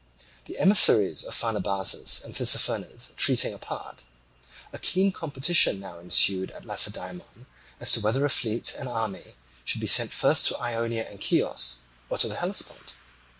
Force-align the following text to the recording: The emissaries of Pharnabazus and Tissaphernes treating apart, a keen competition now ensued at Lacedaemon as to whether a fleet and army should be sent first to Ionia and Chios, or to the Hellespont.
The 0.45 0.57
emissaries 0.57 1.23
of 1.23 1.35
Pharnabazus 1.35 2.23
and 2.25 2.33
Tissaphernes 2.33 3.15
treating 3.17 3.53
apart, 3.53 4.01
a 4.73 4.79
keen 4.79 5.11
competition 5.11 5.79
now 5.79 5.99
ensued 5.99 6.49
at 6.49 6.65
Lacedaemon 6.65 7.45
as 7.79 7.91
to 7.91 7.99
whether 8.01 8.25
a 8.25 8.29
fleet 8.31 8.73
and 8.79 8.89
army 8.89 9.35
should 9.63 9.79
be 9.79 9.85
sent 9.85 10.11
first 10.11 10.47
to 10.47 10.59
Ionia 10.59 11.03
and 11.07 11.21
Chios, 11.23 11.81
or 12.09 12.17
to 12.17 12.27
the 12.27 12.37
Hellespont. 12.37 12.95